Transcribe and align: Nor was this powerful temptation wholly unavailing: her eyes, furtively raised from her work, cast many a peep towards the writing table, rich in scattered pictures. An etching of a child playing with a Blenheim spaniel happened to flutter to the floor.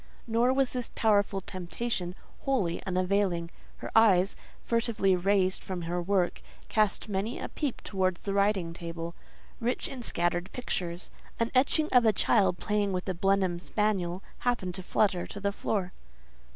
Nor 0.25 0.51
was 0.51 0.71
this 0.71 0.89
powerful 0.95 1.41
temptation 1.41 2.15
wholly 2.39 2.83
unavailing: 2.87 3.51
her 3.77 3.91
eyes, 3.95 4.35
furtively 4.63 5.15
raised 5.15 5.63
from 5.63 5.83
her 5.83 6.01
work, 6.01 6.41
cast 6.69 7.07
many 7.07 7.37
a 7.39 7.47
peep 7.47 7.81
towards 7.83 8.21
the 8.21 8.33
writing 8.33 8.73
table, 8.73 9.13
rich 9.59 9.87
in 9.87 10.01
scattered 10.01 10.51
pictures. 10.53 11.11
An 11.39 11.51
etching 11.53 11.87
of 11.91 12.03
a 12.03 12.13
child 12.13 12.57
playing 12.57 12.93
with 12.93 13.07
a 13.09 13.13
Blenheim 13.13 13.59
spaniel 13.59 14.23
happened 14.39 14.73
to 14.73 14.81
flutter 14.81 15.27
to 15.27 15.39
the 15.39 15.51
floor. 15.51 15.93